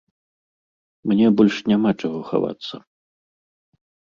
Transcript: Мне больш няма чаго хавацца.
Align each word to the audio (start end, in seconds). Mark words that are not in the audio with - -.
Мне 1.11 1.27
больш 1.41 1.55
няма 1.73 1.91
чаго 2.01 2.19
хавацца. 2.33 2.75